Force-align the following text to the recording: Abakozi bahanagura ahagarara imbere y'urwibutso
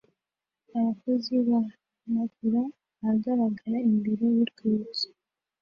Abakozi 0.77 1.33
bahanagura 1.47 2.63
ahagarara 3.01 3.77
imbere 3.89 4.23
y'urwibutso 4.35 5.07